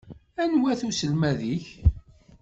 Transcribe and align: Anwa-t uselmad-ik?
Anwa-t 0.43 0.81
uselmad-ik? 0.89 1.65